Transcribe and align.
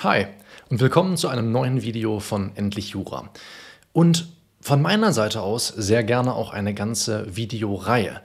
Hi 0.00 0.26
und 0.70 0.78
willkommen 0.78 1.16
zu 1.16 1.26
einem 1.26 1.50
neuen 1.50 1.82
Video 1.82 2.20
von 2.20 2.52
Endlich 2.54 2.90
Jura. 2.90 3.30
Und 3.92 4.28
von 4.60 4.80
meiner 4.80 5.12
Seite 5.12 5.40
aus 5.40 5.66
sehr 5.66 6.04
gerne 6.04 6.34
auch 6.34 6.52
eine 6.52 6.72
ganze 6.72 7.34
Videoreihe. 7.34 8.20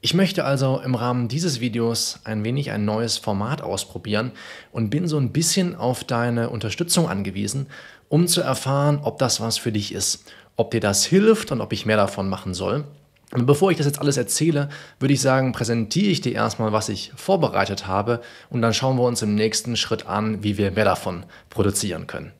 Ich 0.00 0.14
möchte 0.14 0.44
also 0.44 0.80
im 0.80 0.94
Rahmen 0.94 1.26
dieses 1.26 1.58
Videos 1.58 2.20
ein 2.22 2.44
wenig 2.44 2.70
ein 2.70 2.84
neues 2.84 3.18
Format 3.18 3.62
ausprobieren 3.62 4.30
und 4.70 4.90
bin 4.90 5.08
so 5.08 5.18
ein 5.18 5.32
bisschen 5.32 5.74
auf 5.74 6.04
deine 6.04 6.50
Unterstützung 6.50 7.08
angewiesen, 7.08 7.66
um 8.08 8.28
zu 8.28 8.40
erfahren, 8.40 9.00
ob 9.02 9.18
das 9.18 9.40
was 9.40 9.58
für 9.58 9.72
dich 9.72 9.92
ist, 9.92 10.32
ob 10.54 10.70
dir 10.70 10.80
das 10.80 11.04
hilft 11.04 11.50
und 11.50 11.60
ob 11.60 11.72
ich 11.72 11.84
mehr 11.84 11.96
davon 11.96 12.28
machen 12.28 12.54
soll. 12.54 12.84
Und 13.32 13.46
bevor 13.46 13.70
ich 13.70 13.78
das 13.78 13.86
jetzt 13.86 13.98
alles 13.98 14.18
erzähle, 14.18 14.68
würde 15.00 15.14
ich 15.14 15.20
sagen, 15.20 15.52
präsentiere 15.52 16.10
ich 16.10 16.20
dir 16.20 16.32
erstmal, 16.32 16.72
was 16.72 16.90
ich 16.90 17.12
vorbereitet 17.16 17.86
habe 17.86 18.20
und 18.50 18.60
dann 18.60 18.74
schauen 18.74 18.98
wir 18.98 19.04
uns 19.04 19.22
im 19.22 19.34
nächsten 19.34 19.76
Schritt 19.76 20.06
an, 20.06 20.42
wie 20.42 20.58
wir 20.58 20.70
mehr 20.70 20.84
davon 20.84 21.24
produzieren 21.48 22.06
können. 22.06 22.32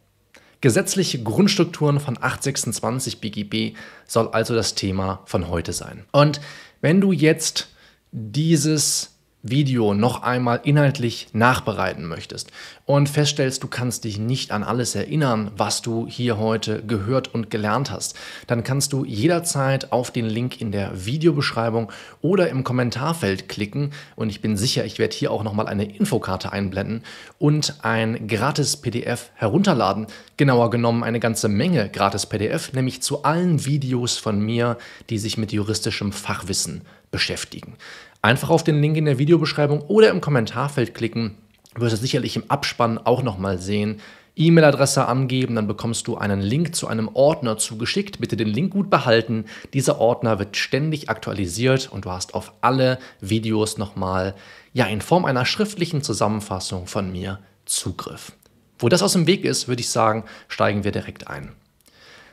Gesetzliche 0.60 1.22
Grundstrukturen 1.22 1.98
von 1.98 2.18
826 2.18 3.20
BGB 3.20 3.76
soll 4.06 4.28
also 4.28 4.54
das 4.54 4.74
Thema 4.74 5.22
von 5.24 5.48
heute 5.48 5.72
sein. 5.72 6.04
Und 6.12 6.40
wenn 6.82 7.00
du 7.00 7.10
jetzt 7.10 7.68
dieses 8.12 9.11
Video 9.42 9.92
noch 9.92 10.22
einmal 10.22 10.60
inhaltlich 10.62 11.26
nachbereiten 11.32 12.06
möchtest 12.06 12.52
und 12.84 13.08
feststellst, 13.08 13.62
du 13.62 13.66
kannst 13.66 14.04
dich 14.04 14.18
nicht 14.18 14.52
an 14.52 14.62
alles 14.62 14.94
erinnern, 14.94 15.50
was 15.56 15.82
du 15.82 16.06
hier 16.06 16.38
heute 16.38 16.82
gehört 16.82 17.34
und 17.34 17.50
gelernt 17.50 17.90
hast, 17.90 18.16
dann 18.46 18.62
kannst 18.62 18.92
du 18.92 19.04
jederzeit 19.04 19.90
auf 19.90 20.12
den 20.12 20.26
Link 20.26 20.60
in 20.60 20.70
der 20.70 21.06
Videobeschreibung 21.06 21.90
oder 22.20 22.50
im 22.50 22.62
Kommentarfeld 22.62 23.48
klicken 23.48 23.90
und 24.14 24.30
ich 24.30 24.40
bin 24.40 24.56
sicher, 24.56 24.84
ich 24.84 25.00
werde 25.00 25.16
hier 25.16 25.32
auch 25.32 25.42
nochmal 25.42 25.66
eine 25.66 25.84
Infokarte 25.84 26.52
einblenden 26.52 27.02
und 27.38 27.82
ein 27.82 28.28
gratis 28.28 28.76
PDF 28.76 29.30
herunterladen, 29.34 30.06
genauer 30.36 30.70
genommen 30.70 31.02
eine 31.02 31.18
ganze 31.18 31.48
Menge 31.48 31.88
gratis 31.88 32.26
PDF, 32.26 32.72
nämlich 32.74 33.02
zu 33.02 33.24
allen 33.24 33.64
Videos 33.64 34.18
von 34.18 34.40
mir, 34.40 34.78
die 35.10 35.18
sich 35.18 35.36
mit 35.36 35.52
juristischem 35.52 36.12
Fachwissen 36.12 36.82
beschäftigen. 37.10 37.76
Einfach 38.24 38.50
auf 38.50 38.62
den 38.62 38.80
Link 38.80 38.96
in 38.96 39.04
der 39.04 39.18
Videobeschreibung 39.18 39.80
oder 39.82 40.10
im 40.10 40.20
Kommentarfeld 40.20 40.94
klicken. 40.94 41.38
Du 41.74 41.80
wirst 41.80 41.94
es 41.94 42.00
sicherlich 42.00 42.36
im 42.36 42.48
Abspann 42.48 42.98
auch 42.98 43.24
nochmal 43.24 43.58
sehen. 43.58 44.00
E-Mail-Adresse 44.36 45.06
angeben, 45.06 45.56
dann 45.56 45.66
bekommst 45.66 46.06
du 46.06 46.16
einen 46.16 46.40
Link 46.40 46.76
zu 46.76 46.86
einem 46.86 47.08
Ordner 47.14 47.58
zugeschickt. 47.58 48.20
Bitte 48.20 48.36
den 48.36 48.46
Link 48.46 48.72
gut 48.72 48.90
behalten. 48.90 49.46
Dieser 49.74 49.98
Ordner 49.98 50.38
wird 50.38 50.56
ständig 50.56 51.10
aktualisiert 51.10 51.90
und 51.90 52.04
du 52.04 52.12
hast 52.12 52.34
auf 52.34 52.52
alle 52.60 53.00
Videos 53.20 53.76
nochmal, 53.76 54.36
ja, 54.72 54.86
in 54.86 55.00
Form 55.00 55.24
einer 55.24 55.44
schriftlichen 55.44 56.02
Zusammenfassung 56.02 56.86
von 56.86 57.10
mir 57.10 57.40
Zugriff. 57.66 58.32
Wo 58.78 58.88
das 58.88 59.02
aus 59.02 59.14
dem 59.14 59.26
Weg 59.26 59.44
ist, 59.44 59.66
würde 59.66 59.80
ich 59.80 59.90
sagen, 59.90 60.24
steigen 60.46 60.84
wir 60.84 60.92
direkt 60.92 61.26
ein. 61.26 61.50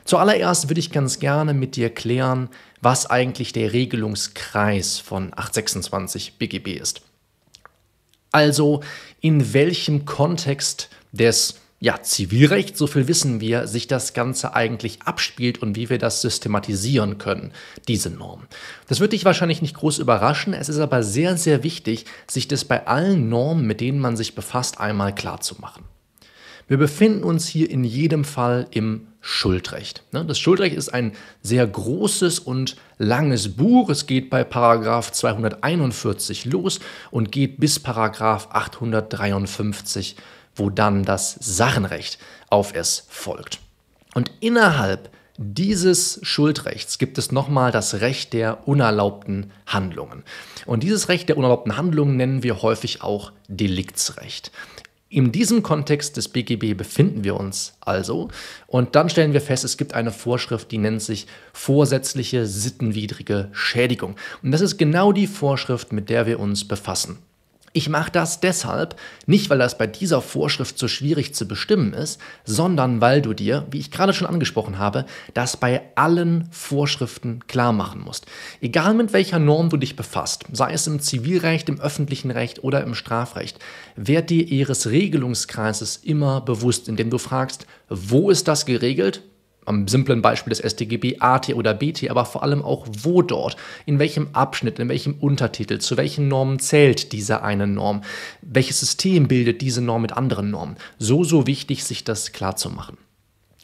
Zuallererst 0.04 0.68
würde 0.68 0.80
ich 0.80 0.92
ganz 0.92 1.18
gerne 1.18 1.54
mit 1.54 1.76
dir 1.76 1.90
klären, 1.90 2.48
was 2.80 3.06
eigentlich 3.06 3.52
der 3.52 3.72
Regelungskreis 3.72 4.98
von 4.98 5.32
826 5.32 6.34
BGB 6.38 6.80
ist. 6.80 7.02
Also 8.32 8.82
in 9.20 9.52
welchem 9.52 10.04
Kontext 10.04 10.88
des 11.12 11.56
ja, 11.82 12.02
Zivilrecht, 12.02 12.76
so 12.76 12.86
viel 12.86 13.08
wissen 13.08 13.40
wir, 13.40 13.66
sich 13.66 13.86
das 13.86 14.12
Ganze 14.12 14.54
eigentlich 14.54 15.02
abspielt 15.02 15.62
und 15.62 15.76
wie 15.76 15.88
wir 15.88 15.96
das 15.96 16.20
systematisieren 16.20 17.16
können, 17.16 17.52
diese 17.88 18.10
Norm. 18.10 18.46
Das 18.86 19.00
wird 19.00 19.14
dich 19.14 19.24
wahrscheinlich 19.24 19.62
nicht 19.62 19.76
groß 19.76 19.98
überraschen, 19.98 20.52
es 20.52 20.68
ist 20.68 20.78
aber 20.78 21.02
sehr, 21.02 21.38
sehr 21.38 21.62
wichtig, 21.62 22.04
sich 22.26 22.48
das 22.48 22.66
bei 22.66 22.86
allen 22.86 23.30
Normen, 23.30 23.66
mit 23.66 23.80
denen 23.80 23.98
man 23.98 24.18
sich 24.18 24.34
befasst, 24.34 24.78
einmal 24.78 25.14
klar 25.14 25.40
zu 25.40 25.54
machen. 25.58 25.84
Wir 26.70 26.78
befinden 26.78 27.24
uns 27.24 27.48
hier 27.48 27.68
in 27.68 27.82
jedem 27.82 28.22
Fall 28.22 28.68
im 28.70 29.08
Schuldrecht. 29.20 30.04
Ne, 30.12 30.24
das 30.24 30.38
Schuldrecht 30.38 30.76
ist 30.76 30.94
ein 30.94 31.14
sehr 31.42 31.66
großes 31.66 32.38
und 32.38 32.76
langes 32.96 33.56
Buch. 33.56 33.90
Es 33.90 34.06
geht 34.06 34.30
bei 34.30 34.44
Paragraph 34.44 35.10
241 35.10 36.44
los 36.44 36.78
und 37.10 37.32
geht 37.32 37.58
bis 37.58 37.80
Paragraph 37.80 38.50
853, 38.52 40.14
wo 40.54 40.70
dann 40.70 41.02
das 41.02 41.36
Sachenrecht 41.40 42.20
auf 42.50 42.72
es 42.72 43.04
folgt. 43.08 43.58
Und 44.14 44.30
innerhalb 44.38 45.10
dieses 45.38 46.20
Schuldrechts 46.22 46.98
gibt 46.98 47.18
es 47.18 47.32
nochmal 47.32 47.72
das 47.72 47.94
Recht 47.94 48.32
der 48.32 48.68
unerlaubten 48.68 49.50
Handlungen. 49.66 50.22
Und 50.66 50.84
dieses 50.84 51.08
Recht 51.08 51.28
der 51.30 51.36
unerlaubten 51.36 51.76
Handlungen 51.76 52.16
nennen 52.16 52.44
wir 52.44 52.62
häufig 52.62 53.02
auch 53.02 53.32
Deliktsrecht. 53.48 54.52
In 55.12 55.32
diesem 55.32 55.64
Kontext 55.64 56.16
des 56.16 56.28
BGB 56.28 56.76
befinden 56.76 57.24
wir 57.24 57.34
uns 57.34 57.74
also 57.80 58.28
und 58.68 58.94
dann 58.94 59.10
stellen 59.10 59.32
wir 59.32 59.40
fest, 59.40 59.64
es 59.64 59.76
gibt 59.76 59.92
eine 59.92 60.12
Vorschrift, 60.12 60.70
die 60.70 60.78
nennt 60.78 61.02
sich 61.02 61.26
vorsätzliche 61.52 62.46
sittenwidrige 62.46 63.48
Schädigung. 63.50 64.14
Und 64.44 64.52
das 64.52 64.60
ist 64.60 64.76
genau 64.78 65.10
die 65.10 65.26
Vorschrift, 65.26 65.92
mit 65.92 66.10
der 66.10 66.26
wir 66.26 66.38
uns 66.38 66.68
befassen. 66.68 67.18
Ich 67.72 67.88
mache 67.88 68.10
das 68.10 68.40
deshalb, 68.40 68.96
nicht 69.26 69.48
weil 69.48 69.58
das 69.58 69.78
bei 69.78 69.86
dieser 69.86 70.22
Vorschrift 70.22 70.76
so 70.76 70.88
schwierig 70.88 71.36
zu 71.36 71.46
bestimmen 71.46 71.92
ist, 71.92 72.20
sondern 72.44 73.00
weil 73.00 73.22
du 73.22 73.32
dir, 73.32 73.64
wie 73.70 73.78
ich 73.78 73.92
gerade 73.92 74.12
schon 74.12 74.26
angesprochen 74.26 74.78
habe, 74.78 75.06
das 75.34 75.56
bei 75.56 75.82
allen 75.94 76.48
Vorschriften 76.50 77.46
klar 77.46 77.72
machen 77.72 78.00
musst. 78.00 78.26
Egal 78.60 78.94
mit 78.94 79.12
welcher 79.12 79.38
Norm 79.38 79.68
du 79.68 79.76
dich 79.76 79.94
befasst, 79.94 80.46
sei 80.52 80.72
es 80.72 80.88
im 80.88 80.98
Zivilrecht, 80.98 81.68
im 81.68 81.80
öffentlichen 81.80 82.32
Recht 82.32 82.64
oder 82.64 82.82
im 82.82 82.96
Strafrecht, 82.96 83.60
werd 83.94 84.30
dir 84.30 84.48
ihres 84.48 84.88
Regelungskreises 84.88 85.98
immer 85.98 86.40
bewusst, 86.40 86.88
indem 86.88 87.10
du 87.10 87.18
fragst, 87.18 87.66
wo 87.88 88.30
ist 88.30 88.48
das 88.48 88.66
geregelt 88.66 89.22
am 89.64 89.88
simplen 89.88 90.22
Beispiel 90.22 90.50
des 90.50 90.58
StGB 90.58 91.18
AT 91.20 91.54
oder 91.54 91.74
BT, 91.74 92.10
aber 92.10 92.24
vor 92.24 92.42
allem 92.42 92.62
auch 92.62 92.86
wo 93.02 93.22
dort, 93.22 93.56
in 93.86 93.98
welchem 93.98 94.28
Abschnitt, 94.32 94.78
in 94.78 94.88
welchem 94.88 95.14
Untertitel, 95.14 95.78
zu 95.78 95.96
welchen 95.96 96.28
Normen 96.28 96.58
zählt 96.58 97.12
diese 97.12 97.42
eine 97.42 97.66
Norm, 97.66 98.02
welches 98.42 98.80
System 98.80 99.28
bildet 99.28 99.60
diese 99.60 99.82
Norm 99.82 100.02
mit 100.02 100.16
anderen 100.16 100.50
Normen. 100.50 100.76
So, 100.98 101.24
so 101.24 101.46
wichtig, 101.46 101.84
sich 101.84 102.04
das 102.04 102.32
klar 102.32 102.56
zu 102.56 102.70
machen. 102.70 102.96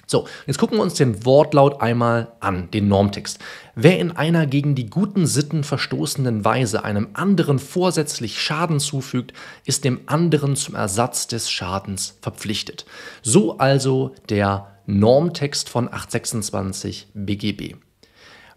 So, 0.08 0.28
jetzt 0.46 0.58
gucken 0.58 0.78
wir 0.78 0.82
uns 0.82 0.94
den 0.94 1.24
Wortlaut 1.24 1.80
einmal 1.80 2.28
an, 2.38 2.70
den 2.70 2.86
Normtext. 2.86 3.40
Wer 3.74 3.98
in 3.98 4.12
einer 4.12 4.46
gegen 4.46 4.76
die 4.76 4.88
guten 4.88 5.26
Sitten 5.26 5.64
verstoßenen 5.64 6.44
Weise 6.44 6.84
einem 6.84 7.08
anderen 7.14 7.58
vorsätzlich 7.58 8.40
Schaden 8.40 8.78
zufügt, 8.78 9.32
ist 9.64 9.82
dem 9.84 10.02
anderen 10.06 10.54
zum 10.54 10.76
Ersatz 10.76 11.26
des 11.26 11.50
Schadens 11.50 12.18
verpflichtet. 12.20 12.86
So 13.22 13.58
also 13.58 14.14
der 14.28 14.75
Normtext 14.86 15.69
von 15.69 15.88
826 15.88 17.08
BGB. 17.14 17.74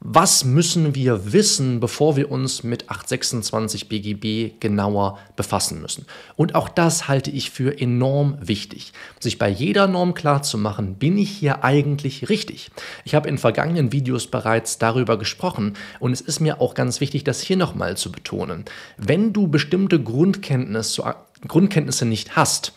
Was 0.02 0.46
müssen 0.46 0.96
wir 0.96 1.34
wissen, 1.34 1.82
bevor 1.82 2.16
wir 2.16 2.32
uns 2.32 2.64
mit 2.64 2.90
826 2.90 3.90
BGB 3.90 4.58
genauer 4.62 5.20
befassen 5.36 5.82
müssen? 5.82 6.06
Und 6.38 6.56
auch 6.56 6.70
das 6.70 7.10
halte 7.10 7.32
ich 7.32 7.52
für 7.52 7.82
enorm 7.82 8.38
wichtig. 8.40 8.94
Sich 9.20 9.38
bei 9.38 9.50
jeder 9.50 9.88
Norm 9.88 10.14
klarzumachen, 10.14 10.96
bin 10.96 11.18
ich 11.18 11.32
hier 11.32 11.66
eigentlich 11.66 12.30
richtig? 12.30 12.72
Ich 13.04 13.14
habe 13.14 13.28
in 13.28 13.38
vergangenen 13.38 13.92
Videos 13.92 14.28
bereits 14.28 14.78
darüber 14.78 15.18
gesprochen 15.18 15.74
und 16.00 16.14
es 16.14 16.22
ist 16.22 16.40
mir 16.40 16.62
auch 16.62 16.76
ganz 16.76 17.02
wichtig, 17.02 17.26
das 17.26 17.42
hier 17.42 17.58
nochmal 17.58 17.98
zu 17.98 18.10
betonen. 18.10 18.64
Wenn 18.96 19.34
du 19.34 19.50
bestimmte 19.50 20.02
Grundkenntnisse, 20.02 21.14
Grundkenntnisse 21.46 22.06
nicht 22.06 22.38
hast, 22.38 22.72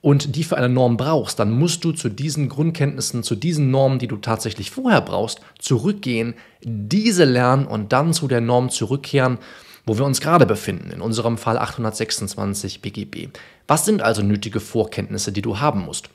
und 0.00 0.36
die 0.36 0.44
für 0.44 0.56
eine 0.56 0.68
Norm 0.68 0.96
brauchst, 0.96 1.38
dann 1.38 1.50
musst 1.50 1.84
du 1.84 1.92
zu 1.92 2.08
diesen 2.08 2.48
Grundkenntnissen, 2.48 3.22
zu 3.22 3.34
diesen 3.34 3.70
Normen, 3.70 3.98
die 3.98 4.06
du 4.06 4.16
tatsächlich 4.16 4.70
vorher 4.70 5.00
brauchst, 5.00 5.40
zurückgehen, 5.58 6.34
diese 6.62 7.24
lernen 7.24 7.66
und 7.66 7.92
dann 7.92 8.12
zu 8.12 8.28
der 8.28 8.40
Norm 8.40 8.70
zurückkehren, 8.70 9.38
wo 9.86 9.98
wir 9.98 10.04
uns 10.04 10.20
gerade 10.20 10.46
befinden, 10.46 10.90
in 10.90 11.00
unserem 11.00 11.38
Fall 11.38 11.58
826 11.58 12.82
BGB. 12.82 13.28
Was 13.66 13.84
sind 13.84 14.02
also 14.02 14.22
nötige 14.22 14.60
Vorkenntnisse, 14.60 15.32
die 15.32 15.42
du 15.42 15.60
haben 15.60 15.80
musst? 15.80 16.10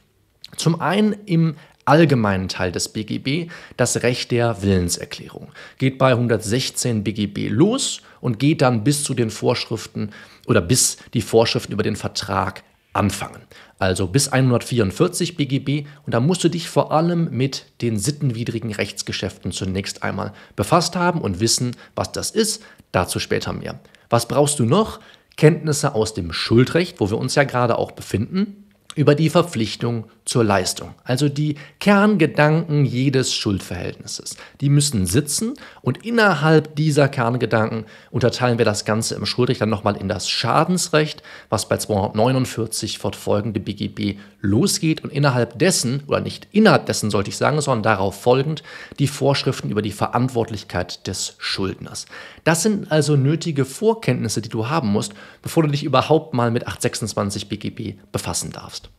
Zum 0.56 0.80
einen 0.80 1.16
im 1.26 1.56
allgemeinen 1.86 2.48
Teil 2.48 2.72
des 2.72 2.90
BGB 2.90 3.52
das 3.76 4.04
Recht 4.04 4.32
der 4.32 4.62
Willenserklärung. 4.62 5.52
Geht 5.78 5.98
bei 5.98 6.12
116 6.12 7.04
BGB 7.04 7.50
los 7.50 8.02
und 8.22 8.40
geht 8.40 8.62
dann 8.62 8.84
bis 8.84 9.04
zu 9.04 9.14
den 9.14 9.30
Vorschriften 9.30 10.12
oder 10.46 10.62
bis 10.62 10.98
die 11.14 11.22
Vorschriften 11.22 11.74
über 11.74 11.84
den 11.84 11.98
Vertrag 11.98 12.64
anfangen. 12.94 13.42
Also 13.80 14.08
bis 14.08 14.30
144 14.30 15.36
BGB 15.36 15.88
und 16.06 16.14
da 16.14 16.20
musst 16.20 16.44
du 16.44 16.50
dich 16.50 16.70
vor 16.70 16.92
allem 16.92 17.30
mit 17.32 17.66
den 17.82 17.98
sittenwidrigen 17.98 18.72
Rechtsgeschäften 18.72 19.52
zunächst 19.52 20.04
einmal 20.04 20.34
befasst 20.56 20.96
haben 20.96 21.22
und 21.22 21.40
wissen, 21.40 21.76
was 21.96 22.12
das 22.12 22.32
ist. 22.32 22.64
Dazu 22.92 23.20
später 23.20 23.52
mehr. 23.52 23.80
Was 24.10 24.28
brauchst 24.28 24.60
du 24.60 24.66
noch? 24.66 25.00
Kenntnisse 25.36 25.96
aus 25.96 26.14
dem 26.14 26.32
Schuldrecht, 26.32 27.00
wo 27.00 27.10
wir 27.10 27.18
uns 27.18 27.36
ja 27.36 27.44
gerade 27.44 27.78
auch 27.78 27.92
befinden, 27.92 28.68
über 28.96 29.16
die 29.16 29.30
Verpflichtung 29.30 30.06
zur 30.26 30.44
Leistung, 30.44 30.96
also 31.04 31.28
die 31.28 31.56
Kerngedanken 31.80 32.86
jedes 32.86 33.34
Schuldverhältnisses. 33.34 34.38
Die 34.62 34.70
müssen 34.70 35.06
sitzen 35.06 35.56
und 35.82 36.06
innerhalb 36.06 36.76
dieser 36.76 37.10
Kerngedanken 37.10 37.86
unterteilen 38.10 38.58
wir 38.58 38.66
das 38.66 38.86
Ganze 38.86 39.16
im 39.16 39.26
Schuldrecht 39.26 39.60
dann 39.62 39.70
nochmal 39.70 39.98
in 39.98 40.08
das 40.08 40.30
Schadensrecht, 40.30 41.24
was 41.50 41.68
bei 41.68 41.78
249 41.78 43.00
fortfolgende 43.00 43.60
BGB 43.60 44.18
losgeht 44.40 45.04
und 45.04 45.12
innerhalb 45.12 45.60
dessen, 45.60 46.04
oder 46.08 46.22
nicht 46.22 46.48
innerhalb 46.52 46.86
dessen 46.86 47.12
sollte 47.12 47.30
ich 47.30 47.38
sagen, 47.38 47.60
sondern 47.60 47.84
darauf 47.84 48.22
folgend, 48.22 48.64
die 49.00 49.08
Vorschriften 49.08 49.70
über 49.70 49.82
die 49.82 49.92
Verantwortlichkeit 49.92 51.06
des 51.08 51.36
Schuldners. 51.38 52.06
Das 52.46 52.64
sind 52.64 52.92
also 52.92 53.18
nötige 53.18 53.66
Vorkenntnisse, 53.66 54.42
die 54.42 54.50
du 54.50 54.70
haben 54.70 54.90
musst, 54.90 55.14
bevor 55.42 55.64
du 55.64 55.70
dich 55.70 55.84
überhaupt 55.84 56.34
mal 56.34 56.52
mit 56.52 56.68
826 56.68 57.50
BGB 57.50 57.96
befassen 58.12 58.52
darfst. 58.52 58.90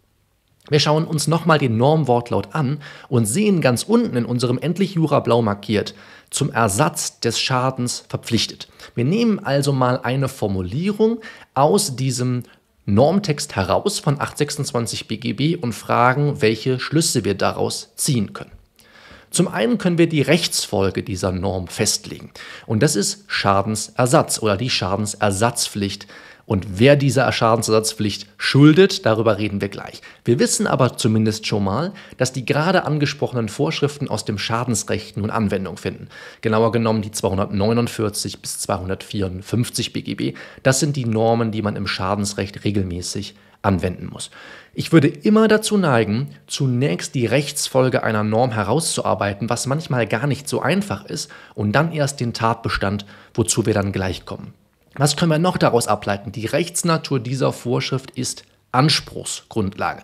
Wir 0.70 0.80
schauen 0.80 1.04
uns 1.04 1.26
nochmal 1.26 1.58
den 1.58 1.76
Normwortlaut 1.76 2.54
an 2.54 2.80
und 3.10 3.26
sehen 3.26 3.60
ganz 3.60 3.82
unten 3.82 4.16
in 4.16 4.24
unserem 4.24 4.58
endlich 4.58 4.94
Jura 4.94 5.20
blau 5.20 5.42
markiert, 5.42 5.94
zum 6.30 6.50
Ersatz 6.50 7.20
des 7.20 7.38
Schadens 7.38 8.04
verpflichtet. 8.08 8.68
Wir 8.94 9.04
nehmen 9.04 9.38
also 9.38 9.74
mal 9.74 10.00
eine 10.02 10.28
Formulierung 10.28 11.20
aus 11.52 11.96
diesem 11.96 12.44
Normtext 12.86 13.56
heraus 13.56 13.98
von 13.98 14.14
826 14.20 15.06
BGB 15.06 15.62
und 15.62 15.74
fragen, 15.74 16.40
welche 16.40 16.80
Schlüsse 16.80 17.24
wir 17.24 17.34
daraus 17.34 17.92
ziehen 17.96 18.32
können. 18.32 18.52
Zum 19.30 19.48
einen 19.48 19.78
können 19.78 19.98
wir 19.98 20.08
die 20.08 20.22
Rechtsfolge 20.22 21.02
dieser 21.02 21.32
Norm 21.32 21.66
festlegen. 21.66 22.30
Und 22.66 22.82
das 22.82 22.94
ist 22.94 23.24
Schadensersatz 23.26 24.40
oder 24.40 24.56
die 24.56 24.70
Schadensersatzpflicht 24.70 26.06
und 26.46 26.78
wer 26.78 26.96
dieser 26.96 27.30
Schadensersatzpflicht 27.32 28.26
schuldet, 28.36 29.06
darüber 29.06 29.38
reden 29.38 29.60
wir 29.60 29.68
gleich. 29.68 30.02
Wir 30.24 30.38
wissen 30.38 30.66
aber 30.66 30.96
zumindest 30.96 31.46
schon 31.46 31.64
mal, 31.64 31.92
dass 32.18 32.32
die 32.32 32.44
gerade 32.44 32.84
angesprochenen 32.84 33.48
Vorschriften 33.48 34.08
aus 34.08 34.24
dem 34.24 34.38
Schadensrecht 34.38 35.16
nun 35.16 35.30
Anwendung 35.30 35.76
finden. 35.76 36.08
Genauer 36.42 36.72
genommen 36.72 37.02
die 37.02 37.12
249 37.12 38.42
bis 38.42 38.58
254 38.60 39.92
BGB. 39.92 40.36
Das 40.62 40.80
sind 40.80 40.96
die 40.96 41.06
Normen, 41.06 41.50
die 41.50 41.62
man 41.62 41.76
im 41.76 41.86
Schadensrecht 41.86 42.64
regelmäßig 42.64 43.34
anwenden 43.62 44.10
muss. 44.12 44.30
Ich 44.74 44.92
würde 44.92 45.08
immer 45.08 45.48
dazu 45.48 45.78
neigen, 45.78 46.28
zunächst 46.46 47.14
die 47.14 47.24
Rechtsfolge 47.24 48.02
einer 48.02 48.24
Norm 48.24 48.52
herauszuarbeiten, 48.52 49.48
was 49.48 49.66
manchmal 49.66 50.06
gar 50.06 50.26
nicht 50.26 50.48
so 50.48 50.60
einfach 50.60 51.06
ist, 51.06 51.30
und 51.54 51.72
dann 51.72 51.92
erst 51.92 52.20
den 52.20 52.34
Tatbestand, 52.34 53.06
wozu 53.32 53.64
wir 53.64 53.72
dann 53.72 53.92
gleich 53.92 54.26
kommen. 54.26 54.52
Was 54.96 55.16
können 55.16 55.32
wir 55.32 55.38
noch 55.38 55.56
daraus 55.56 55.88
ableiten? 55.88 56.30
Die 56.30 56.46
Rechtsnatur 56.46 57.18
dieser 57.18 57.52
Vorschrift 57.52 58.12
ist 58.12 58.44
Anspruchsgrundlage. 58.70 60.02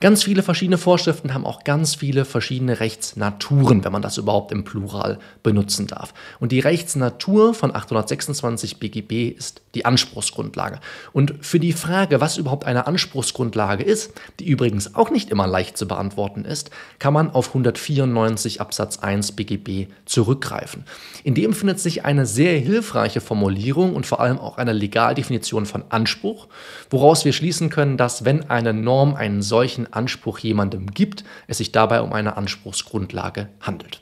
Ganz 0.00 0.22
viele 0.22 0.44
verschiedene 0.44 0.78
Vorschriften 0.78 1.34
haben 1.34 1.44
auch 1.44 1.64
ganz 1.64 1.96
viele 1.96 2.24
verschiedene 2.24 2.78
Rechtsnaturen, 2.78 3.84
wenn 3.84 3.90
man 3.90 4.00
das 4.00 4.16
überhaupt 4.16 4.52
im 4.52 4.62
Plural 4.62 5.18
benutzen 5.42 5.88
darf. 5.88 6.14
Und 6.38 6.52
die 6.52 6.60
Rechtsnatur 6.60 7.52
von 7.52 7.74
826 7.74 8.78
BGB 8.78 9.30
ist 9.36 9.60
die 9.74 9.84
Anspruchsgrundlage. 9.84 10.78
Und 11.12 11.44
für 11.44 11.58
die 11.58 11.72
Frage, 11.72 12.20
was 12.20 12.38
überhaupt 12.38 12.64
eine 12.64 12.86
Anspruchsgrundlage 12.86 13.82
ist, 13.82 14.12
die 14.38 14.46
übrigens 14.46 14.94
auch 14.94 15.10
nicht 15.10 15.30
immer 15.30 15.48
leicht 15.48 15.76
zu 15.76 15.88
beantworten 15.88 16.44
ist, 16.44 16.70
kann 17.00 17.12
man 17.12 17.30
auf 17.30 17.48
194 17.48 18.60
Absatz 18.60 19.00
1 19.00 19.32
BGB 19.32 19.88
zurückgreifen. 20.04 20.84
In 21.24 21.34
dem 21.34 21.52
findet 21.52 21.80
sich 21.80 22.04
eine 22.04 22.24
sehr 22.24 22.56
hilfreiche 22.60 23.20
Formulierung 23.20 23.96
und 23.96 24.06
vor 24.06 24.20
allem 24.20 24.38
auch 24.38 24.58
eine 24.58 24.72
Legaldefinition 24.72 25.66
von 25.66 25.82
Anspruch, 25.88 26.46
woraus 26.88 27.24
wir 27.24 27.32
schließen 27.32 27.68
können, 27.68 27.96
dass 27.96 28.24
wenn 28.24 28.48
eine 28.48 28.72
Norm 28.72 29.16
einen 29.16 29.42
solchen 29.42 29.87
Anspruch 29.92 30.38
jemandem 30.38 30.90
gibt, 30.90 31.24
es 31.46 31.58
sich 31.58 31.72
dabei 31.72 32.00
um 32.00 32.12
eine 32.12 32.36
Anspruchsgrundlage 32.36 33.48
handelt. 33.60 34.00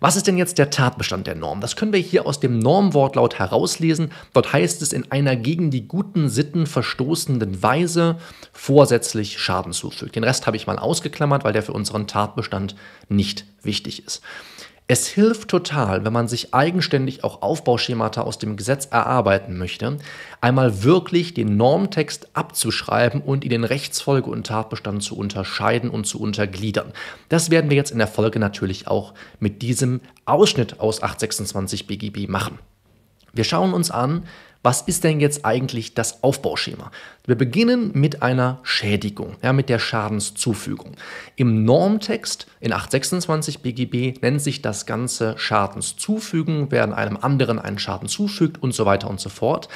Was 0.00 0.14
ist 0.14 0.28
denn 0.28 0.38
jetzt 0.38 0.58
der 0.58 0.70
Tatbestand 0.70 1.26
der 1.26 1.34
Norm? 1.34 1.60
Das 1.60 1.74
können 1.74 1.92
wir 1.92 1.98
hier 1.98 2.24
aus 2.26 2.38
dem 2.38 2.60
Normwortlaut 2.60 3.38
herauslesen. 3.38 4.12
Dort 4.32 4.52
heißt 4.52 4.80
es 4.82 4.92
in 4.92 5.10
einer 5.10 5.34
gegen 5.34 5.70
die 5.72 5.88
guten 5.88 6.28
Sitten 6.28 6.66
verstoßenden 6.66 7.62
Weise 7.64 8.18
vorsätzlich 8.52 9.40
Schaden 9.40 9.72
zufügt. 9.72 10.14
Den 10.14 10.22
Rest 10.22 10.46
habe 10.46 10.56
ich 10.56 10.68
mal 10.68 10.78
ausgeklammert, 10.78 11.42
weil 11.42 11.52
der 11.52 11.64
für 11.64 11.72
unseren 11.72 12.06
Tatbestand 12.06 12.76
nicht 13.08 13.44
wichtig 13.62 14.06
ist. 14.06 14.22
Es 14.90 15.06
hilft 15.06 15.50
total, 15.50 16.06
wenn 16.06 16.14
man 16.14 16.28
sich 16.28 16.54
eigenständig 16.54 17.22
auch 17.22 17.42
Aufbauschemata 17.42 18.22
aus 18.22 18.38
dem 18.38 18.56
Gesetz 18.56 18.86
erarbeiten 18.86 19.58
möchte, 19.58 19.98
einmal 20.40 20.82
wirklich 20.82 21.34
den 21.34 21.58
Normtext 21.58 22.28
abzuschreiben 22.32 23.20
und 23.20 23.44
ihn 23.44 23.50
in 23.50 23.64
Rechtsfolge 23.64 24.30
und 24.30 24.46
Tatbestand 24.46 25.02
zu 25.02 25.14
unterscheiden 25.14 25.90
und 25.90 26.06
zu 26.06 26.18
untergliedern. 26.18 26.94
Das 27.28 27.50
werden 27.50 27.68
wir 27.68 27.76
jetzt 27.76 27.90
in 27.90 27.98
der 27.98 28.06
Folge 28.06 28.38
natürlich 28.38 28.88
auch 28.88 29.12
mit 29.40 29.60
diesem 29.60 30.00
Ausschnitt 30.24 30.80
aus 30.80 31.02
826 31.02 31.86
BGB 31.86 32.26
machen. 32.26 32.58
Wir 33.34 33.44
schauen 33.44 33.74
uns 33.74 33.90
an, 33.90 34.22
was 34.62 34.82
ist 34.82 35.04
denn 35.04 35.20
jetzt 35.20 35.44
eigentlich 35.44 35.94
das 35.94 36.22
Aufbauschema? 36.22 36.90
Wir 37.26 37.36
beginnen 37.36 37.92
mit 37.94 38.22
einer 38.22 38.58
Schädigung, 38.62 39.36
ja, 39.42 39.52
mit 39.52 39.68
der 39.68 39.78
Schadenszufügung. 39.78 40.96
Im 41.36 41.64
Normtext 41.64 42.46
in 42.60 42.72
826 42.72 43.60
BGB 43.60 44.20
nennt 44.20 44.42
sich 44.42 44.60
das 44.60 44.84
Ganze 44.84 45.38
Schadenszufügen, 45.38 46.66
wer 46.70 46.96
einem 46.96 47.16
anderen 47.16 47.58
einen 47.58 47.78
Schaden 47.78 48.08
zufügt 48.08 48.62
und 48.62 48.72
so 48.72 48.84
weiter 48.84 49.08
und 49.08 49.20
so 49.20 49.28
fort. 49.28 49.68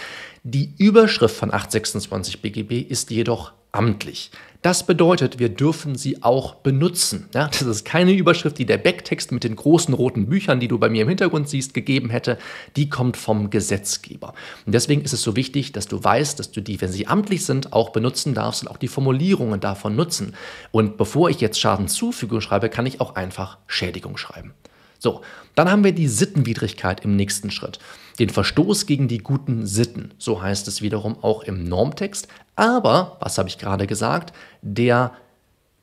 Die 0.45 0.75
Überschrift 0.77 1.37
von 1.37 1.55
826 1.55 2.43
BGB 2.43 2.81
ist 2.81 3.13
jedoch 3.13 3.53
amtlich. 3.71 4.33
Das 4.61 4.87
bedeutet, 4.87 5.39
wir 5.39 5.49
dürfen 5.49 5.97
sie 5.97 6.23
auch 6.23 6.57
benutzen. 6.57 7.29
Ja, 7.35 7.49
das 7.49 7.63
ist 7.63 7.85
keine 7.85 8.13
Überschrift, 8.13 8.59
die 8.59 8.67
der 8.67 8.79
Backtext 8.79 9.31
mit 9.31 9.45
den 9.45 9.55
großen 9.55 9.95
roten 9.95 10.27
Büchern, 10.27 10.59
die 10.59 10.69
du 10.69 10.79
bei 10.79 10.89
mir 10.89 11.03
im 11.03 11.09
Hintergrund 11.09 11.49
siehst, 11.49 11.75
gegeben 11.75 12.11
hätte. 12.11 12.39
Die 12.77 12.89
kommt 12.89 13.17
vom 13.17 13.51
Gesetzgeber. 13.51 14.35
Und 14.67 14.73
deswegen 14.73 15.03
ist 15.03 15.13
es 15.13 15.23
so 15.23 15.37
wichtig, 15.37 15.73
dass 15.73 15.87
du 15.87 16.03
weißt, 16.03 16.39
dass 16.39 16.51
du 16.51 16.61
die, 16.61 16.81
wenn 16.81 16.93
sie 16.93 17.07
amtlich 17.07 17.45
sind, 17.45 17.73
auch 17.73 17.91
benutzen 17.91 18.35
darfst 18.35 18.63
und 18.63 18.69
auch 18.69 18.77
die 18.77 18.89
Formulierungen 18.89 19.61
davon 19.61 19.97
nutzen. 19.97 20.35
Und 20.71 20.97
bevor 20.97 21.31
ich 21.31 21.41
jetzt 21.41 21.61
Schadenzufügung 21.61 22.41
schreibe, 22.41 22.69
kann 22.69 22.87
ich 22.87 23.01
auch 23.01 23.15
einfach 23.17 23.59
Schädigung 23.67 24.17
schreiben. 24.17 24.55
So, 25.03 25.23
dann 25.57 25.69
haben 25.69 25.83
wir 25.83 25.91
die 25.91 26.07
Sittenwidrigkeit 26.07 27.05
im 27.05 27.17
nächsten 27.17 27.51
Schritt. 27.51 27.81
Den 28.21 28.31
Verstoß 28.31 28.87
gegen 28.87 29.09
die 29.09 29.19
guten 29.19 29.67
Sitten, 29.67 30.15
so 30.17 30.41
heißt 30.41 30.69
es 30.69 30.81
wiederum 30.81 31.17
auch 31.25 31.43
im 31.43 31.65
Normtext. 31.65 32.29
Aber, 32.55 33.17
was 33.19 33.37
habe 33.37 33.49
ich 33.49 33.59
gerade 33.59 33.89
gesagt, 33.89 34.33
der, 34.61 35.11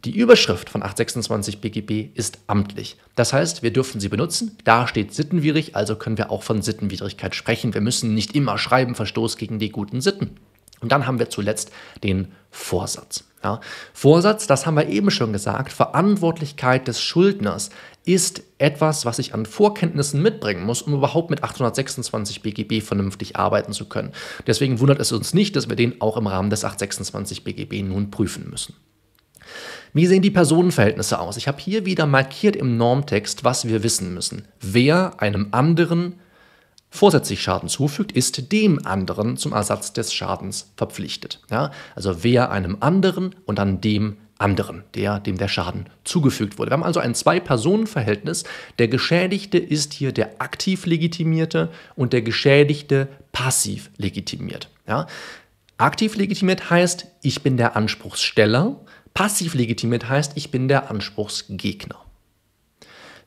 die 0.05 0.15
Überschrift 0.15 0.69
von 0.69 0.83
826 0.83 1.59
BGB 1.59 2.17
ist 2.17 2.39
amtlich. 2.47 2.95
Das 3.15 3.33
heißt, 3.33 3.61
wir 3.61 3.73
dürfen 3.73 3.99
sie 3.99 4.07
benutzen. 4.07 4.57
Da 4.63 4.87
steht 4.87 5.13
sittenwidrig, 5.13 5.75
also 5.75 5.97
können 5.97 6.17
wir 6.17 6.31
auch 6.31 6.43
von 6.43 6.61
Sittenwidrigkeit 6.61 7.35
sprechen. 7.35 7.73
Wir 7.73 7.81
müssen 7.81 8.13
nicht 8.13 8.35
immer 8.35 8.57
schreiben, 8.57 8.95
Verstoß 8.95 9.35
gegen 9.35 9.59
die 9.59 9.69
guten 9.69 9.99
Sitten. 9.99 10.37
Und 10.79 10.93
dann 10.93 11.07
haben 11.07 11.19
wir 11.19 11.29
zuletzt 11.29 11.71
den 12.05 12.29
Vorsatz. 12.51 13.25
Ja, 13.43 13.61
Vorsatz, 13.93 14.47
das 14.47 14.65
haben 14.65 14.75
wir 14.75 14.87
eben 14.87 15.11
schon 15.11 15.31
gesagt, 15.31 15.71
Verantwortlichkeit 15.71 16.87
des 16.87 17.01
Schuldners 17.01 17.69
ist 18.09 18.41
etwas, 18.57 19.05
was 19.05 19.19
ich 19.19 19.35
an 19.35 19.45
Vorkenntnissen 19.45 20.19
mitbringen 20.19 20.65
muss, 20.65 20.81
um 20.81 20.95
überhaupt 20.95 21.29
mit 21.29 21.43
826 21.43 22.41
BGB 22.41 22.81
vernünftig 22.81 23.35
arbeiten 23.35 23.71
zu 23.71 23.87
können. 23.87 24.13
Deswegen 24.47 24.79
wundert 24.79 24.99
es 24.99 25.11
uns 25.11 25.35
nicht, 25.35 25.55
dass 25.55 25.69
wir 25.69 25.75
den 25.75 26.01
auch 26.01 26.17
im 26.17 26.25
Rahmen 26.25 26.49
des 26.49 26.65
826 26.65 27.43
BGB 27.43 27.83
nun 27.83 28.09
prüfen 28.09 28.49
müssen. 28.49 28.73
Wie 29.93 30.07
sehen 30.07 30.23
die 30.23 30.31
Personenverhältnisse 30.31 31.19
aus? 31.19 31.37
Ich 31.37 31.47
habe 31.47 31.59
hier 31.59 31.85
wieder 31.85 32.07
markiert 32.07 32.55
im 32.55 32.77
Normtext, 32.77 33.43
was 33.43 33.67
wir 33.67 33.83
wissen 33.83 34.15
müssen. 34.15 34.47
Wer 34.59 35.21
einem 35.21 35.49
anderen 35.51 36.15
vorsätzlich 36.89 37.43
Schaden 37.43 37.69
zufügt, 37.69 38.11
ist 38.11 38.51
dem 38.51 38.87
anderen 38.87 39.37
zum 39.37 39.53
Ersatz 39.53 39.93
des 39.93 40.15
Schadens 40.15 40.71
verpflichtet. 40.77 41.41
Ja? 41.51 41.69
Also 41.95 42.23
wer 42.23 42.49
einem 42.49 42.77
anderen 42.79 43.35
und 43.45 43.59
dann 43.59 43.81
dem 43.81 44.17
anderen, 44.39 44.83
der, 44.95 45.19
dem 45.19 45.37
der 45.37 45.49
Schaden 45.49 45.85
zugefügt 46.05 46.57
wurde. 46.57 46.71
Wir 46.71 46.73
haben 46.73 46.83
also 46.83 46.99
ein 46.99 47.13
Zwei-Personen-Verhältnis. 47.13 48.45
Der 48.79 48.87
Geschädigte 48.87 49.57
ist 49.57 49.93
hier 49.93 50.11
der 50.11 50.41
aktiv 50.41 50.85
Legitimierte 50.85 51.69
und 51.95 52.13
der 52.13 52.21
Geschädigte 52.21 53.09
passiv 53.31 53.91
legitimiert. 53.97 54.69
Ja? 54.87 55.07
Aktiv 55.77 56.15
legitimiert 56.15 56.69
heißt, 56.69 57.07
ich 57.21 57.43
bin 57.43 57.57
der 57.57 57.75
Anspruchssteller. 57.75 58.77
Passiv 59.13 59.53
legitimiert 59.53 60.07
heißt, 60.07 60.33
ich 60.35 60.51
bin 60.51 60.67
der 60.67 60.89
Anspruchsgegner. 60.89 61.97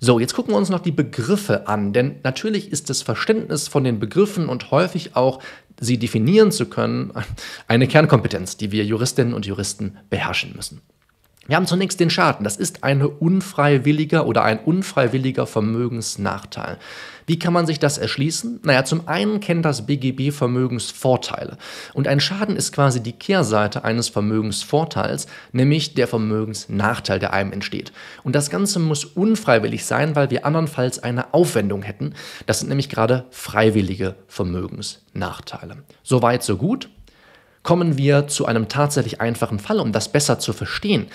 So, 0.00 0.18
jetzt 0.18 0.34
gucken 0.34 0.52
wir 0.52 0.58
uns 0.58 0.68
noch 0.68 0.80
die 0.80 0.90
Begriffe 0.90 1.68
an, 1.68 1.92
denn 1.92 2.16
natürlich 2.24 2.72
ist 2.72 2.90
das 2.90 3.02
Verständnis 3.02 3.68
von 3.68 3.84
den 3.84 4.00
Begriffen 4.00 4.48
und 4.48 4.72
häufig 4.72 5.14
auch 5.14 5.40
sie 5.78 5.98
definieren 5.98 6.50
zu 6.50 6.66
können 6.66 7.12
eine 7.68 7.86
Kernkompetenz, 7.86 8.56
die 8.56 8.72
wir 8.72 8.84
Juristinnen 8.84 9.34
und 9.34 9.46
Juristen 9.46 9.98
beherrschen 10.10 10.54
müssen. 10.56 10.80
Wir 11.48 11.56
haben 11.56 11.66
zunächst 11.66 11.98
den 11.98 12.10
Schaden. 12.10 12.44
Das 12.44 12.56
ist 12.56 12.84
ein 12.84 13.02
unfreiwilliger 13.02 14.26
oder 14.26 14.44
ein 14.44 14.60
unfreiwilliger 14.60 15.46
Vermögensnachteil. 15.46 16.78
Wie 17.26 17.38
kann 17.38 17.52
man 17.52 17.66
sich 17.66 17.80
das 17.80 17.98
erschließen? 17.98 18.60
Naja, 18.62 18.84
zum 18.84 19.08
einen 19.08 19.40
kennt 19.40 19.64
das 19.64 19.86
BGB 19.86 20.32
Vermögensvorteile. 20.32 21.56
Und 21.94 22.06
ein 22.06 22.20
Schaden 22.20 22.56
ist 22.56 22.72
quasi 22.72 23.02
die 23.02 23.12
Kehrseite 23.12 23.84
eines 23.84 24.08
Vermögensvorteils, 24.08 25.26
nämlich 25.50 25.94
der 25.94 26.06
Vermögensnachteil, 26.06 27.18
der 27.18 27.32
einem 27.32 27.52
entsteht. 27.52 27.92
Und 28.22 28.36
das 28.36 28.48
Ganze 28.48 28.78
muss 28.78 29.04
unfreiwillig 29.04 29.84
sein, 29.84 30.14
weil 30.14 30.30
wir 30.30 30.46
andernfalls 30.46 31.00
eine 31.00 31.34
Aufwendung 31.34 31.82
hätten. 31.82 32.14
Das 32.46 32.60
sind 32.60 32.68
nämlich 32.68 32.88
gerade 32.88 33.26
freiwillige 33.30 34.14
Vermögensnachteile. 34.28 35.78
Soweit, 36.04 36.44
so 36.44 36.56
gut. 36.56 36.88
Kommen 37.62 37.96
wir 37.96 38.26
zu 38.26 38.46
einem 38.46 38.68
tatsächlich 38.68 39.20
einfachen 39.20 39.58
Fall, 39.58 39.78
um 39.78 39.92
das 39.92 40.10
besser 40.10 40.38
zu 40.38 40.52
verstehen. 40.52 41.06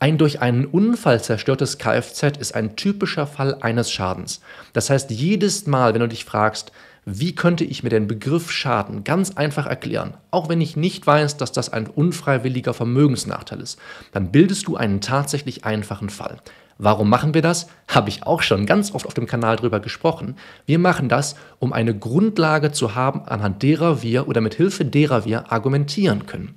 Ein 0.00 0.18
durch 0.18 0.42
einen 0.42 0.66
Unfall 0.66 1.22
zerstörtes 1.22 1.78
Kfz 1.78 2.36
ist 2.38 2.54
ein 2.54 2.76
typischer 2.76 3.26
Fall 3.26 3.58
eines 3.60 3.92
Schadens. 3.92 4.40
Das 4.72 4.90
heißt, 4.90 5.10
jedes 5.10 5.66
Mal, 5.66 5.94
wenn 5.94 6.00
du 6.00 6.08
dich 6.08 6.24
fragst, 6.24 6.72
wie 7.06 7.34
könnte 7.34 7.64
ich 7.64 7.82
mir 7.82 7.90
den 7.90 8.08
Begriff 8.08 8.50
Schaden 8.50 9.04
ganz 9.04 9.32
einfach 9.32 9.66
erklären, 9.66 10.14
auch 10.30 10.48
wenn 10.48 10.60
ich 10.60 10.76
nicht 10.76 11.06
weiß, 11.06 11.36
dass 11.36 11.52
das 11.52 11.72
ein 11.72 11.86
unfreiwilliger 11.86 12.74
Vermögensnachteil 12.74 13.60
ist, 13.60 13.78
dann 14.12 14.32
bildest 14.32 14.66
du 14.66 14.76
einen 14.76 15.00
tatsächlich 15.00 15.64
einfachen 15.64 16.10
Fall. 16.10 16.38
Warum 16.78 17.08
machen 17.08 17.34
wir 17.34 17.42
das? 17.42 17.68
Habe 17.88 18.08
ich 18.08 18.24
auch 18.24 18.42
schon 18.42 18.66
ganz 18.66 18.94
oft 18.94 19.06
auf 19.06 19.14
dem 19.14 19.26
Kanal 19.26 19.56
drüber 19.56 19.80
gesprochen. 19.80 20.36
Wir 20.66 20.78
machen 20.78 21.08
das, 21.08 21.36
um 21.58 21.72
eine 21.72 21.96
Grundlage 21.96 22.72
zu 22.72 22.94
haben, 22.94 23.22
anhand 23.26 23.62
derer 23.62 24.02
wir 24.02 24.28
oder 24.28 24.40
mit 24.40 24.54
Hilfe 24.54 24.84
derer 24.84 25.24
wir 25.24 25.52
argumentieren 25.52 26.26
können. 26.26 26.54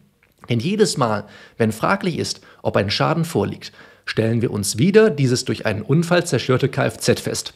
Denn 0.50 0.60
jedes 0.60 0.98
Mal, 0.98 1.26
wenn 1.58 1.72
fraglich 1.72 2.18
ist, 2.18 2.42
ob 2.64 2.78
ein 2.78 2.90
Schaden 2.90 3.26
vorliegt, 3.26 3.72
stellen 4.06 4.42
wir 4.42 4.52
uns 4.52 4.78
wieder 4.78 5.10
dieses 5.10 5.46
durch 5.46 5.66
einen 5.66 5.82
Unfall 5.82 6.26
zerstörte 6.26 6.70
Kfz 6.70 7.20
fest. 7.20 7.54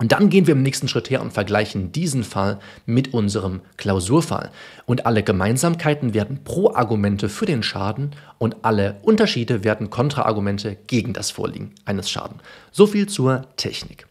Und 0.00 0.12
dann 0.12 0.30
gehen 0.30 0.46
wir 0.46 0.54
im 0.54 0.62
nächsten 0.62 0.88
Schritt 0.88 1.10
her 1.10 1.20
und 1.20 1.34
vergleichen 1.34 1.92
diesen 1.92 2.24
Fall 2.24 2.58
mit 2.86 3.12
unserem 3.12 3.60
Klausurfall. 3.76 4.50
Und 4.86 5.04
alle 5.04 5.22
Gemeinsamkeiten 5.22 6.14
werden 6.14 6.42
Pro-Argumente 6.42 7.28
für 7.28 7.44
den 7.44 7.62
Schaden 7.62 8.12
und 8.38 8.64
alle 8.64 8.96
Unterschiede 9.02 9.62
werden 9.62 9.90
Kontraargumente 9.90 10.78
gegen 10.86 11.12
das 11.12 11.30
Vorliegen 11.30 11.74
eines 11.84 12.10
Schadens. 12.10 12.40
So 12.72 12.86
viel 12.86 13.08
zur 13.08 13.46
Technik. 13.56 14.06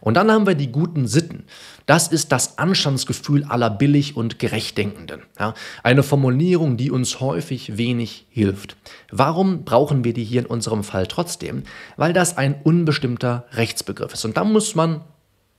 Und 0.00 0.14
dann 0.14 0.30
haben 0.30 0.46
wir 0.46 0.54
die 0.54 0.70
guten 0.70 1.08
Sitten. 1.08 1.46
Das 1.86 2.08
ist 2.08 2.30
das 2.30 2.58
Anstandsgefühl 2.58 3.42
aller 3.44 3.70
billig 3.70 4.16
und 4.16 4.38
gerechtdenkenden. 4.38 5.22
Ja, 5.40 5.54
eine 5.82 6.04
Formulierung, 6.04 6.76
die 6.76 6.92
uns 6.92 7.18
häufig 7.18 7.76
wenig 7.76 8.26
hilft. 8.28 8.76
Warum 9.10 9.64
brauchen 9.64 10.04
wir 10.04 10.12
die 10.12 10.22
hier 10.22 10.42
in 10.42 10.46
unserem 10.46 10.84
Fall 10.84 11.08
trotzdem? 11.08 11.64
Weil 11.96 12.12
das 12.12 12.36
ein 12.36 12.54
unbestimmter 12.62 13.46
Rechtsbegriff 13.52 14.12
ist. 14.12 14.24
Und 14.24 14.36
da 14.36 14.44
muss 14.44 14.74
man 14.74 15.00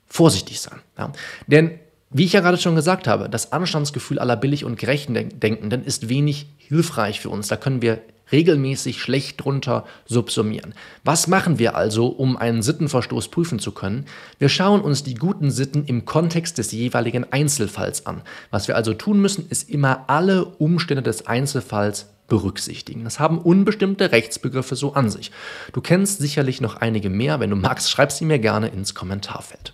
vorsichtig 0.07 0.59
sein. 0.59 0.79
Ja? 0.97 1.11
Denn 1.47 1.79
wie 2.11 2.23
ich 2.23 2.33
ja 2.33 2.39
gerade 2.39 2.57
schon 2.57 2.75
gesagt 2.75 3.07
habe, 3.07 3.29
das 3.29 3.51
Anstandsgefühl 3.51 4.19
aller 4.19 4.37
billig 4.37 4.63
und 4.63 4.79
gerechtdenkenden 4.79 5.83
ist 5.83 6.07
wenig 6.07 6.47
hilfreich 6.57 7.19
für 7.19 7.29
uns. 7.29 7.47
Da 7.49 7.57
können 7.57 7.81
wir 7.81 7.99
regelmäßig 8.31 9.01
schlecht 9.01 9.43
drunter 9.43 9.85
subsumieren. 10.05 10.73
Was 11.03 11.27
machen 11.27 11.59
wir 11.59 11.75
also, 11.75 12.07
um 12.07 12.37
einen 12.37 12.61
Sittenverstoß 12.61 13.29
prüfen 13.29 13.59
zu 13.59 13.71
können? 13.71 14.05
Wir 14.39 14.49
schauen 14.49 14.81
uns 14.81 15.03
die 15.03 15.15
guten 15.15 15.51
Sitten 15.51 15.85
im 15.85 16.05
Kontext 16.05 16.57
des 16.57 16.71
jeweiligen 16.71 17.31
Einzelfalls 17.31 18.05
an. 18.05 18.21
Was 18.49 18.67
wir 18.67 18.75
also 18.75 18.93
tun 18.93 19.19
müssen, 19.19 19.47
ist 19.49 19.69
immer 19.69 20.05
alle 20.07 20.45
Umstände 20.45 21.03
des 21.03 21.27
Einzelfalls 21.27 22.07
berücksichtigen. 22.27 23.03
Das 23.03 23.19
haben 23.19 23.37
unbestimmte 23.37 24.11
Rechtsbegriffe 24.11 24.75
so 24.75 24.93
an 24.93 25.09
sich. 25.09 25.31
Du 25.73 25.81
kennst 25.81 26.19
sicherlich 26.19 26.61
noch 26.61 26.77
einige 26.77 27.09
mehr. 27.09 27.39
Wenn 27.39 27.51
du 27.51 27.55
magst, 27.55 27.91
schreib 27.91 28.11
sie 28.11 28.25
mir 28.25 28.39
gerne 28.39 28.69
ins 28.69 28.95
Kommentarfeld. 28.95 29.73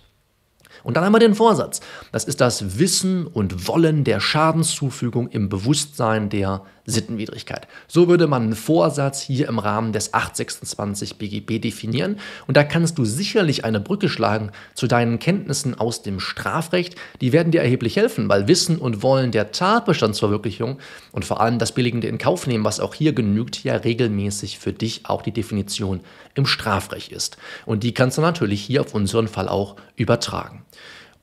Und 0.82 0.96
dann 0.96 1.04
wir 1.12 1.18
den 1.18 1.34
Vorsatz. 1.34 1.80
Das 2.10 2.24
ist 2.24 2.40
das 2.40 2.78
Wissen 2.78 3.26
und 3.26 3.68
Wollen 3.68 4.04
der 4.04 4.20
Schadenszufügung 4.20 5.28
im 5.28 5.48
Bewusstsein 5.48 6.28
der 6.28 6.62
Sittenwidrigkeit. 6.86 7.68
So 7.86 8.08
würde 8.08 8.26
man 8.26 8.42
einen 8.42 8.54
Vorsatz 8.54 9.20
hier 9.20 9.48
im 9.48 9.58
Rahmen 9.58 9.92
des 9.92 10.14
826 10.14 11.16
BGB 11.16 11.60
definieren. 11.60 12.18
Und 12.46 12.56
da 12.56 12.64
kannst 12.64 12.98
du 12.98 13.04
sicherlich 13.04 13.64
eine 13.64 13.80
Brücke 13.80 14.08
schlagen 14.08 14.50
zu 14.74 14.86
deinen 14.86 15.18
Kenntnissen 15.18 15.78
aus 15.78 16.02
dem 16.02 16.20
Strafrecht. 16.20 16.96
Die 17.20 17.32
werden 17.32 17.52
dir 17.52 17.62
erheblich 17.62 17.96
helfen, 17.96 18.28
weil 18.28 18.48
Wissen 18.48 18.78
und 18.78 19.02
Wollen 19.02 19.30
der 19.30 19.52
Tatbestandsverwirklichung 19.52 20.78
und 21.12 21.24
vor 21.24 21.40
allem 21.40 21.58
das 21.58 21.72
billigende 21.72 22.08
in 22.08 22.18
Kauf 22.18 22.46
nehmen, 22.46 22.64
was 22.64 22.80
auch 22.80 22.94
hier 22.94 23.12
genügt, 23.12 23.62
ja 23.64 23.76
regelmäßig 23.76 24.58
für 24.58 24.72
dich 24.72 25.06
auch 25.06 25.22
die 25.22 25.32
Definition 25.32 26.00
im 26.34 26.46
Strafrecht 26.46 27.12
ist. 27.12 27.36
Und 27.66 27.84
die 27.84 27.94
kannst 27.94 28.18
du 28.18 28.22
natürlich 28.22 28.62
hier 28.62 28.80
auf 28.80 28.94
unseren 28.94 29.28
Fall 29.28 29.48
auch 29.48 29.76
übertragen. 29.96 30.64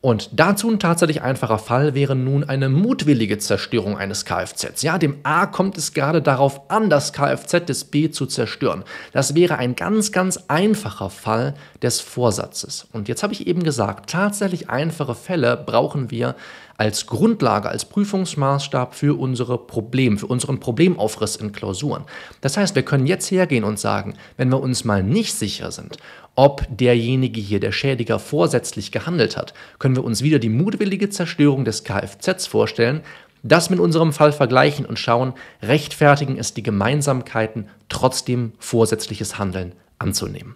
Und 0.01 0.29
dazu 0.31 0.69
ein 0.69 0.79
tatsächlich 0.79 1.21
einfacher 1.23 1.59
Fall 1.59 1.93
wäre 1.93 2.15
nun 2.15 2.45
eine 2.45 2.69
mutwillige 2.69 3.37
Zerstörung 3.37 3.97
eines 3.97 4.23
Kfz. 4.23 4.81
Ja, 4.81 4.97
dem 4.97 5.17
A 5.23 5.45
kommt 5.45 5.77
es 5.77 5.93
gerade 5.93 6.21
darauf 6.21 6.69
an, 6.71 6.89
das 6.89 7.11
Kfz 7.11 7.65
des 7.65 7.83
B 7.83 8.09
zu 8.09 8.25
zerstören. 8.25 8.85
Das 9.11 9.35
wäre 9.35 9.57
ein 9.57 9.75
ganz, 9.75 10.13
ganz 10.13 10.45
einfacher 10.47 11.09
Fall 11.09 11.53
des 11.81 11.99
Vorsatzes. 11.99 12.87
Und 12.93 13.09
jetzt 13.09 13.23
habe 13.23 13.33
ich 13.33 13.45
eben 13.45 13.63
gesagt, 13.63 14.09
tatsächlich 14.09 14.69
einfache 14.69 15.15
Fälle 15.15 15.57
brauchen 15.57 16.09
wir 16.11 16.35
als 16.79 17.07
Grundlage, 17.07 17.67
als 17.67 17.83
Prüfungsmaßstab 17.83 18.95
für 18.95 19.19
unsere 19.19 19.57
Problem, 19.57 20.17
für 20.17 20.27
unseren 20.27 20.61
Problemaufriss 20.61 21.35
in 21.35 21.51
Klausuren. 21.51 22.05
Das 22.39 22.55
heißt, 22.55 22.73
wir 22.73 22.83
können 22.83 23.05
jetzt 23.05 23.29
hergehen 23.31 23.65
und 23.65 23.77
sagen, 23.77 24.13
wenn 24.37 24.47
wir 24.47 24.61
uns 24.61 24.85
mal 24.85 25.03
nicht 25.03 25.33
sicher 25.33 25.71
sind, 25.71 25.97
ob 26.35 26.65
derjenige 26.69 27.41
hier, 27.41 27.59
der 27.59 27.73
Schädiger, 27.73 28.17
vorsätzlich 28.17 28.93
gehandelt 28.93 29.35
hat, 29.35 29.53
können 29.77 29.97
wir 29.97 30.05
uns 30.05 30.23
wieder 30.23 30.39
die 30.39 30.47
mutwillige 30.47 31.09
Zerstörung 31.09 31.65
des 31.65 31.83
Kfz 31.83 32.47
vorstellen, 32.47 33.01
das 33.43 33.69
mit 33.69 33.81
unserem 33.81 34.13
Fall 34.13 34.31
vergleichen 34.31 34.85
und 34.85 34.97
schauen, 34.97 35.33
rechtfertigen 35.61 36.37
es 36.37 36.53
die 36.53 36.63
Gemeinsamkeiten, 36.63 37.67
trotzdem 37.89 38.53
vorsätzliches 38.57 39.37
Handeln 39.37 39.73
anzunehmen. 39.97 40.55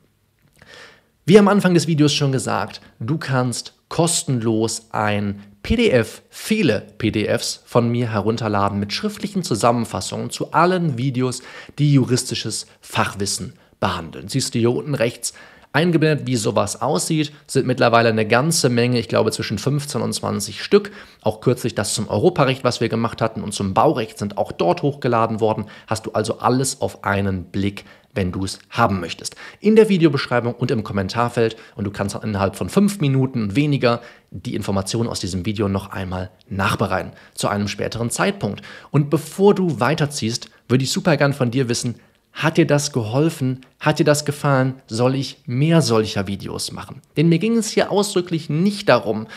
Wie 1.26 1.38
am 1.38 1.50
Anfang 1.50 1.74
des 1.74 1.88
Videos 1.88 2.14
schon 2.14 2.32
gesagt, 2.32 2.80
du 3.02 3.18
kannst 3.18 3.74
kostenlos 3.90 4.88
ein 4.92 5.42
PDF, 5.64 6.22
viele 6.30 6.88
PDFs 6.98 7.64
von 7.66 7.90
mir 7.90 8.12
herunterladen 8.12 8.80
mit 8.80 8.92
schriftlichen 8.92 9.44
Zusammenfassungen 9.44 10.30
zu 10.30 10.52
allen 10.52 10.98
Videos, 10.98 11.42
die 11.80 11.94
juristisches 11.94 12.68
Fachwissen 12.82 13.54
behandeln. 13.80 14.28
Siehst 14.28 14.54
du 14.54 14.60
hier 14.60 14.72
unten 14.72 14.94
rechts 14.94 15.34
Eingeblendet, 15.74 16.28
wie 16.28 16.36
sowas 16.36 16.82
aussieht, 16.82 17.34
sind 17.48 17.66
mittlerweile 17.66 18.10
eine 18.10 18.28
ganze 18.28 18.70
Menge, 18.70 19.00
ich 19.00 19.10
glaube 19.10 19.32
zwischen 19.32 19.58
15 19.58 20.02
und 20.02 20.14
20 20.14 20.64
Stück. 20.64 20.92
Auch 21.22 21.42
kürzlich 21.42 21.74
das 21.74 21.96
zum 21.96 22.08
Europarecht, 22.08 22.64
was 22.64 22.80
wir 22.80 22.90
gemacht 22.90 23.22
hatten, 23.22 23.42
und 23.42 23.54
zum 23.54 23.74
Baurecht 23.74 24.20
sind 24.20 24.38
auch 24.38 24.52
dort 24.52 24.84
hochgeladen 24.84 25.40
worden. 25.40 25.66
Hast 25.88 26.06
du 26.06 26.12
also 26.12 26.40
alles 26.40 26.80
auf 26.80 27.04
einen 27.04 27.46
Blick 27.46 27.86
wenn 28.16 28.32
du 28.32 28.46
es 28.46 28.60
haben 28.70 29.00
möchtest. 29.00 29.36
In 29.60 29.76
der 29.76 29.90
Videobeschreibung 29.90 30.54
und 30.54 30.72
im 30.72 30.84
Kommentarfeld 30.84 31.56
und 31.76 31.86
du 31.86 31.92
kannst 31.92 32.16
innerhalb 32.16 32.56
von 32.56 32.70
fünf 32.70 33.00
Minuten 33.00 33.56
weniger 33.56 34.02
die 34.32 34.56
Informationen 34.56 35.10
aus 35.10 35.20
diesem 35.20 35.46
Video 35.46 35.68
noch 35.68 35.92
einmal 35.92 36.30
nachbereiten 36.50 37.14
zu 37.34 37.48
einem 37.48 37.68
späteren 37.68 38.10
Zeitpunkt. 38.10 38.62
Und 38.92 39.10
bevor 39.10 39.56
du 39.56 39.80
weiterziehst, 39.80 40.50
würde 40.68 40.84
ich 40.84 40.92
super 40.92 41.18
gern 41.18 41.34
von 41.34 41.52
dir 41.52 41.70
wissen, 41.70 41.96
hat 42.34 42.58
dir 42.58 42.68
das 42.68 42.92
geholfen? 42.92 43.62
Hat 43.80 44.00
dir 44.00 44.06
das 44.06 44.26
gefallen? 44.26 44.76
Soll 44.88 45.16
ich 45.16 45.38
mehr 45.46 45.82
solcher 45.82 46.28
Videos 46.28 46.72
machen? 46.72 47.02
Denn 47.16 47.30
mir 47.30 47.40
ging 47.40 47.56
es 47.58 47.70
hier 47.70 47.92
ausdrücklich 47.92 48.50
nicht 48.50 48.90
darum, 48.90 49.28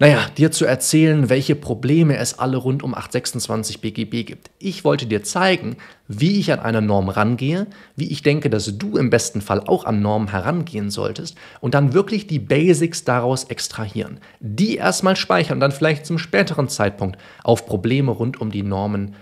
naja, 0.00 0.26
dir 0.36 0.52
zu 0.52 0.64
erzählen, 0.64 1.28
welche 1.28 1.56
Probleme 1.56 2.18
es 2.18 2.38
alle 2.38 2.56
rund 2.56 2.84
um 2.84 2.94
826 2.94 3.80
BGB 3.80 4.24
gibt. 4.24 4.48
Ich 4.60 4.84
wollte 4.84 5.06
dir 5.06 5.24
zeigen, 5.24 5.76
wie 6.06 6.38
ich 6.38 6.52
an 6.52 6.60
eine 6.60 6.80
Norm 6.80 7.08
rangehe, 7.08 7.66
wie 7.96 8.06
ich 8.06 8.22
denke, 8.22 8.48
dass 8.48 8.78
du 8.78 8.96
im 8.96 9.10
besten 9.10 9.40
Fall 9.40 9.60
auch 9.66 9.84
an 9.84 10.00
Normen 10.00 10.28
herangehen 10.28 10.90
solltest 10.90 11.36
und 11.60 11.74
dann 11.74 11.94
wirklich 11.94 12.28
die 12.28 12.38
Basics 12.38 13.02
daraus 13.02 13.44
extrahieren. 13.44 14.20
Die 14.38 14.76
erstmal 14.76 15.16
speichern 15.16 15.56
und 15.56 15.60
dann 15.60 15.72
vielleicht 15.72 16.06
zum 16.06 16.18
späteren 16.18 16.68
Zeitpunkt 16.68 17.18
auf 17.42 17.66
Probleme 17.66 18.12
rund 18.12 18.40
um 18.40 18.52
die 18.52 18.62
Normen 18.62 19.16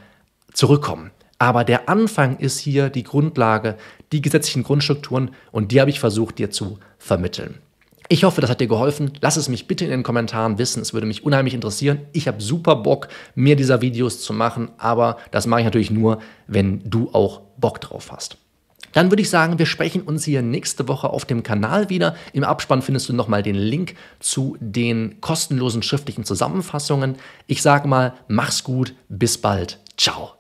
zurückkommen. 0.53 1.11
Aber 1.39 1.65
der 1.65 1.89
Anfang 1.89 2.39
ist 2.39 2.59
hier 2.59 2.89
die 2.89 3.03
Grundlage, 3.03 3.77
die 4.13 4.23
gesetzlichen 4.23 4.63
Grundstrukturen 4.63 5.31
und 5.53 5.73
die 5.73 5.81
habe 5.81 5.91
ich 5.91 6.01
versucht 6.01 6.39
dir 6.39 6.51
zu 6.51 6.79
vermitteln. 6.99 7.57
Ich 8.09 8.23
hoffe, 8.23 8.41
das 8.41 8.51
hat 8.51 8.61
dir 8.61 8.69
geholfen. 8.69 9.13
Lass 9.21 9.37
es 9.37 9.49
mich 9.49 9.67
bitte 9.67 9.85
in 9.85 9.91
den 9.91 10.03
Kommentaren 10.05 10.59
wissen. 10.59 10.81
Es 10.81 10.95
würde 10.95 11.09
mich 11.09 11.25
unheimlich 11.25 11.55
interessieren. 11.55 12.01
Ich 12.13 12.29
habe 12.29 12.41
super 12.41 12.77
Bock, 12.77 13.09
mehr 13.35 13.57
dieser 13.57 13.81
Videos 13.83 14.23
zu 14.23 14.33
machen, 14.33 14.71
aber 14.79 15.17
das 15.33 15.47
mache 15.47 15.61
ich 15.61 15.65
natürlich 15.65 15.91
nur, 15.91 16.21
wenn 16.47 16.89
du 16.89 17.11
auch 17.13 17.41
Bock 17.57 17.81
drauf 17.81 18.13
hast. 18.13 18.39
Dann 18.93 19.11
würde 19.11 19.23
ich 19.23 19.29
sagen, 19.29 19.59
wir 19.59 19.67
sprechen 19.67 20.03
uns 20.03 20.25
hier 20.25 20.41
nächste 20.41 20.89
Woche 20.89 21.11
auf 21.11 21.25
dem 21.27 21.43
Kanal 21.43 21.91
wieder. 21.91 22.17
Im 22.33 22.45
Abspann 22.45 22.81
findest 22.81 23.09
du 23.09 23.13
nochmal 23.13 23.43
den 23.43 23.57
Link 23.57 23.95
zu 24.21 24.57
den 24.61 25.21
kostenlosen 25.21 25.83
schriftlichen 25.83 26.25
Zusammenfassungen. 26.25 27.17
Ich 27.47 27.61
sage 27.61 27.89
mal, 27.89 28.15
mach's 28.29 28.65
gut, 28.65 28.95
bis 29.09 29.37
bald. 29.37 29.81
Ciao. 29.99 30.37